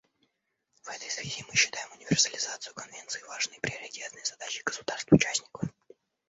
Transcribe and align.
В 0.81 0.89
этой 0.89 1.11
связи 1.11 1.45
мы 1.47 1.53
считаем 1.55 1.91
универсализацию 1.91 2.73
Конвенции 2.73 3.21
важной 3.27 3.57
и 3.57 3.59
приоритетной 3.59 4.25
задачей 4.25 4.63
государств-участников. 4.65 5.69